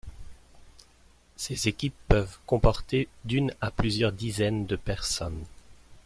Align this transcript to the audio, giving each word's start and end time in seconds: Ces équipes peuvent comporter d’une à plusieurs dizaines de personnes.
Ces 1.35 1.67
équipes 1.67 1.93
peuvent 2.07 2.39
comporter 2.47 3.07
d’une 3.23 3.53
à 3.61 3.69
plusieurs 3.69 4.11
dizaines 4.13 4.65
de 4.65 4.75
personnes. 4.75 5.45